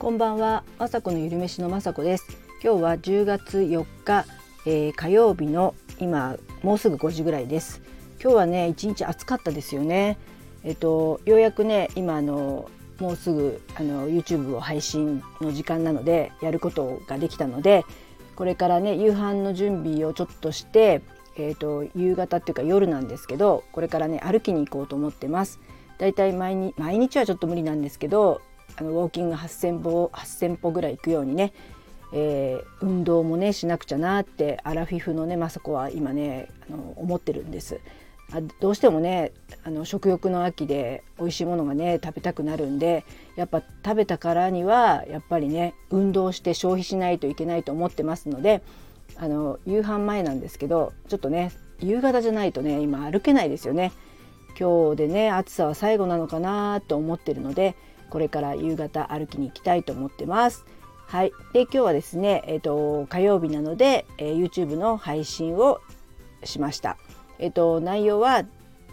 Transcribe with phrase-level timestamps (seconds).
[0.00, 2.24] こんばんは、まさこのゆるめしのまさこです。
[2.64, 4.24] 今日は10月4日、
[4.64, 7.82] えー、火曜日の今もうすぐ5時ぐらいです。
[8.18, 10.16] 今日はね一日暑かったですよね。
[10.64, 17.84] えっとようやくね今あのもうすぐあの YouTube を配信の時間なのでやることができたので
[18.36, 21.02] これからね夕飯の準備をちょっとして、
[21.36, 25.60] えーと、夕方っていうか夜なんですけどこれからね歩きに行こうと思ってます。
[25.98, 28.40] だいたい毎日毎日はちょっと無理なんですけど
[28.80, 31.52] あのウォーキング8,000歩8,000歩ぐらい行くようにね、
[32.14, 37.80] えー、運動もねしなくちゃなってアラフィフのねまさこは今ねあの思ってるんです。
[38.32, 39.32] あどうしてもね
[39.64, 43.04] あの食欲の秋で美味しいものがね食べたくなるんで
[43.36, 48.62] やっぱ食べたからにはやっぱりね運動して消費しないといけないと思ってますので
[49.16, 51.50] あの夕飯前なんですけどちょっとね
[51.80, 53.92] 夕方じゃないとね今歩けないですよね。
[54.58, 57.74] 今日でね暑さは最後なのかなと思ってるので
[58.10, 60.66] これから夕方歩きに行きたいと思ってます。
[61.06, 65.80] はい、で今日はですね、えーと、火曜日なので、えー、YouTube の配信を
[66.44, 66.98] しました。
[67.38, 68.44] えっと、内容は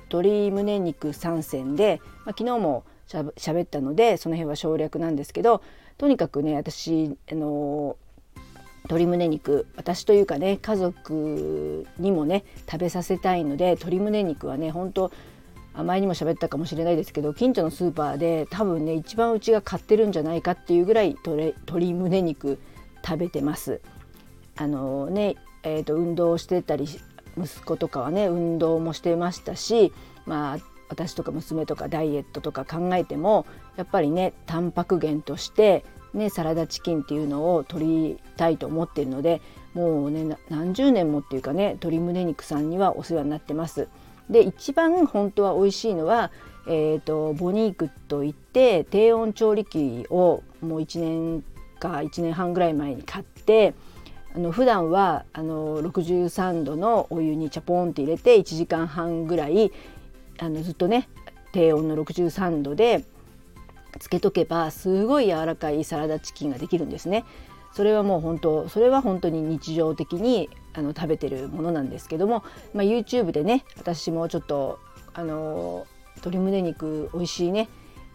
[0.10, 5.62] 鶏胸肉3選で、まあ、昨日もしゃ喋ったのでその辺は省略なんですけど
[5.98, 7.98] とにかくね私あの
[8.84, 15.12] 鶏胸肉私というかね家族にもね食べさせたいので鶏胸肉はね本当
[15.84, 22.60] 前にも喋ったかもしれないですけど近所のスーパーで多分ね一番うちが買ってるんじゃないかっていうぐらい鶏胸肉
[23.06, 23.82] 食べてます。
[24.56, 26.88] あのねえーと運動してたり
[27.38, 29.94] 息子とかはね運動もしてましたし
[30.26, 30.58] まあ
[30.90, 39.42] 私とか娘とかダイエットとか考えてもやっぱりねタンパク源としてねサラダチキンっていうのを取りたいと思っているので
[39.74, 43.88] もうね何十年もっていうかね鶏胸肉さんにはお世話になってます。
[44.30, 46.32] で一番本当は美味しいのは、
[46.68, 51.44] えーと、ボニークといって低温調理器をもう1年
[51.80, 53.74] か1年半ぐらい前に買って
[54.36, 59.72] あの普段はあの63度のお湯にチャポンって入れて1時間半ぐらい
[60.40, 61.08] あのずっとね
[61.54, 63.04] 低温の63度で
[63.98, 67.26] つけとけばすごい柔らかいサラダチキンができるんですね。
[67.74, 72.44] それはもう本当それは本当に日常的にあの食べてるものなんですけども、
[72.74, 74.80] まあ、YouTube でね私もちょっと
[75.14, 77.70] あの鶏胸肉美味しいね、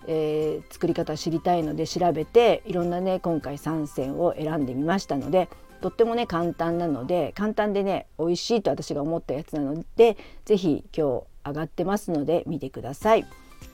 [0.08, 5.48] えー、作り方知りたいので調べていろんなね今回3選を選んでみましたので
[5.80, 13.26] とってもね簡単なので簡単でね美味しいと私が思ったやつなので是非今日上がってますので見てください。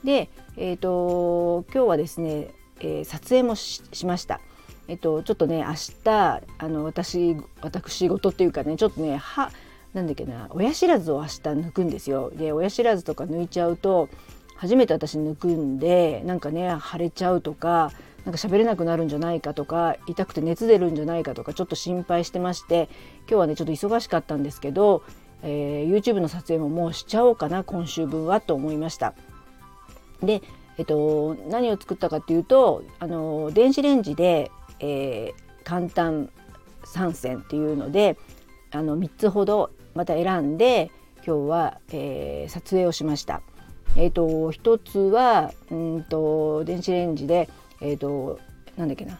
[0.03, 2.49] で、えーと、今日はですね、
[2.79, 4.39] えー、撮影もしました。
[4.87, 5.73] えっ、とちょっとね明
[6.03, 9.51] 日あの私私事っていうかねちょっとねは
[9.93, 12.31] なんだっけな親知らずを明日抜くんですよ。
[12.35, 14.09] で親知らずとか抜いちゃうと
[14.55, 17.91] 初めて私抜くんでなんかね腫れちゃうとか
[18.25, 22.89] なんか喋れなくなるんじゃないかとか痛くて熱出るんじゃないかとかちょっと心配してまして
[23.21, 25.03] 今日はねちょっと忙しかったんですけど、
[25.43, 29.13] えー、YouTube の撮影ももうしちゃおうかな今週分はと思いました。
[30.23, 30.41] で、
[30.77, 36.29] えっと、何を作ったかっていうとあの電子レンジで、えー、簡単
[36.85, 38.17] 3選っていうので
[38.71, 40.91] あの3つほどまた選んで
[41.25, 43.41] 今日は、えー、撮影をしました。
[43.95, 47.49] えーと、と一つはうんと電子レンジで
[47.81, 48.39] えっ、ー、と
[48.77, 49.19] なんだっけな、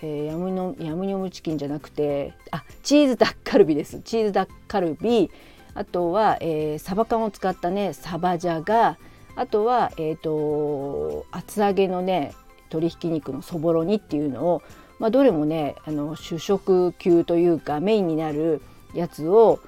[0.00, 4.00] えー、ヤムのヤムニョムチキンじゃなくてあチーズダッカルビです。
[4.00, 5.30] チーズダッカルビ。
[5.74, 8.98] あとは、えー、サバ缶を使ったねサバジャガ
[9.36, 12.32] あとは、えーと、厚揚げのね
[12.64, 14.62] 鶏ひき肉のそぼろ煮っていうのを、
[14.98, 18.62] まあ、どれもねあの主食級というかメインになる
[18.94, 19.60] やつを、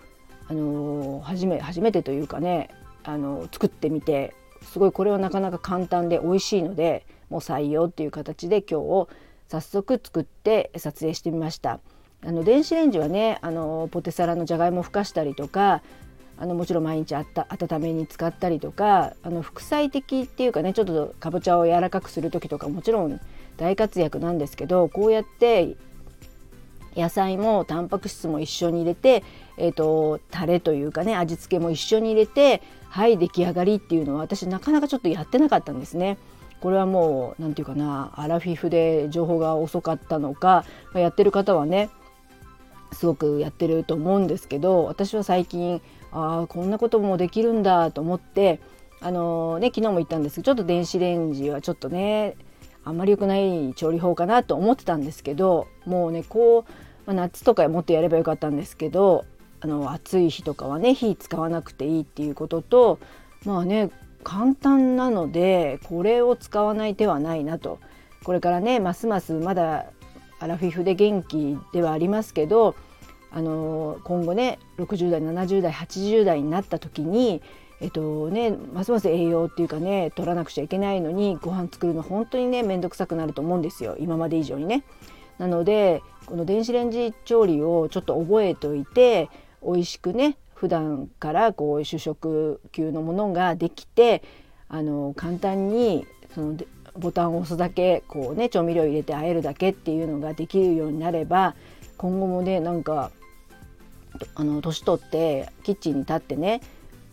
[0.49, 2.71] あの初め初めてというかね
[3.05, 9.09] あの作ってみてすごいこれはなかなか簡単で美味しいのでもう採用っていう形で今日
[9.49, 11.81] 早速作って撮影してみました。
[12.25, 15.83] あの電子レンジはねあのポテサラのじゃがいもふかしたりとか
[16.39, 23.21] あのもちろん毎日あった温めに使ったりとかあの副菜的っていうかねちょっとかぼちゃを柔らかくする時とかもちろん
[23.57, 25.77] 大活躍なんですけどこうやって
[26.97, 29.25] 野菜もタンパク質も一緒に入れて、
[29.57, 36.19] えーと、タレというかね味付けも一緒に入れてはい出来上がりっていうのは私なかなかちょっとやってなかったんですね。
[36.61, 40.65] これはもう何て言うかなアラフィフで情報が遅かったのか
[40.95, 41.91] やってる方はね
[42.93, 45.83] すごくやってると思うんですけど私は最近
[46.13, 48.61] ああこんなこともできるんだと思って
[49.01, 52.37] あのー、ね昨日も言ったんですけどちょっと電子レンジはちょっとね
[52.85, 56.65] あんまり良くない調理法かなと思ってたんですけどもうねこう、
[57.07, 59.25] まあ、夏とかもっとやればよかったんですけど
[59.61, 62.99] あの暑い日とかはね火使わなくていいっていうことと
[63.45, 63.91] まあね
[64.25, 67.79] 簡単なのでこれを使わない手はないなと。
[68.25, 69.87] これからねますますまだ
[70.39, 72.75] アラフィフで元気ではありますけど
[73.35, 77.43] あの今後ね60代70代80代になった時に
[77.81, 84.85] えっとね、ますます栄養っていうかね取らなくちゃいけないのにご飯作るの本当にね面倒くさくなると思うんですよ今まで以上にね。
[85.39, 89.29] なのでこの電子レンジ調理をちょっと覚えておいて
[89.65, 94.23] 美味しくね普段からこう主食級のものができて
[94.69, 96.07] あの簡単に
[96.37, 96.57] その
[96.97, 101.57] ボタンを押すだけこうね調味料入れて和えるだけっていうのができるようになれば
[101.97, 103.11] 今後もねなんか
[104.35, 106.61] あの年取ってキッチンに立ってね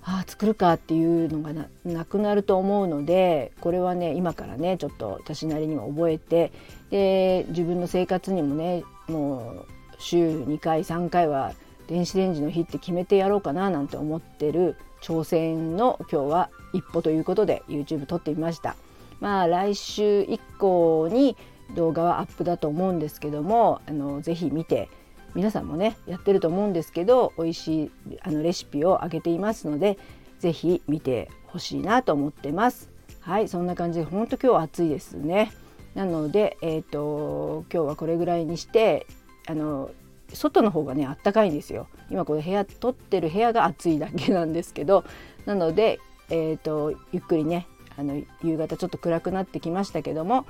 [0.04, 6.52] ああ作るかっていうのがなくなると思うのでこれはね今からねちょっと私なりにも覚えて
[6.90, 9.66] で自分の生活にもねもう
[10.00, 11.54] 週2回3回は
[11.88, 18.76] 電子レンジの日って決めてやろうかななんて思ってる挑戦の今日は一歩ということで YouTube 撮ってみました。
[19.20, 21.36] まあ来週以降に
[21.76, 24.90] 動画はアップだと思うんですけどもあのぜひ見て
[25.36, 27.92] 皆さんもねやってると思うんですけど美味しい
[28.22, 29.98] あのレシピをあげていますので
[30.40, 32.90] 是非見てほしいなと思ってます。
[33.20, 35.52] はいそんな感じで本当今日は暑いですね。
[35.96, 39.08] なので、えーと、今日はこれぐらいにして
[39.48, 39.92] あの
[40.32, 41.88] 外の方がねあったかいんですよ。
[42.10, 45.04] 今これ部屋撮ってる部屋が暑いだけなんですけど
[45.46, 46.00] なので、
[46.30, 47.68] えーとゆっくりね
[47.98, 50.46] あの夕方ちょっと暗くなってきましたけども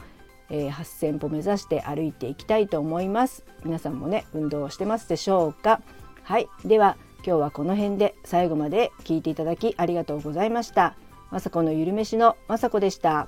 [0.50, 3.46] えー、8,000歩目指して歩いていきたいと思います。
[3.63, 5.81] 皆さんもね運動してますでしょうか？
[6.24, 6.48] はい。
[6.66, 10.96] では今日はこの辺で最後まで聞いていただきありがとうございました。
[11.31, 13.28] まさこのゆるめしのまさこでした。